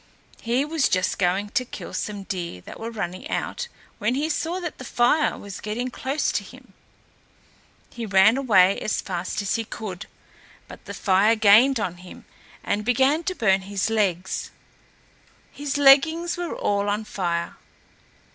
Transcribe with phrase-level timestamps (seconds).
[0.41, 3.67] He was just going to kill some deer that were running out,
[3.99, 6.73] when he saw that the fire was getting close to him.
[7.91, 10.07] He ran away as fast as he could,
[10.67, 12.25] but the fire gained on him
[12.63, 14.49] and began to burn his legs.
[15.51, 17.57] His leggings were all on fire.